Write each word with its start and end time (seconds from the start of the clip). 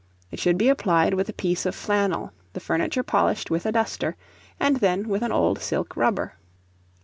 It 0.31 0.39
should 0.39 0.57
be 0.57 0.67
applied 0.67 1.13
with 1.13 1.29
a 1.29 1.33
piece 1.33 1.63
of 1.63 1.75
flannel, 1.75 2.31
the 2.53 2.59
furniture 2.59 3.03
polished 3.03 3.51
with 3.51 3.67
a 3.67 3.71
duster, 3.71 4.15
and 4.59 4.77
then 4.77 5.07
with 5.07 5.21
an 5.21 5.31
old 5.31 5.59
silk 5.59 5.95
rubber. 5.95 6.33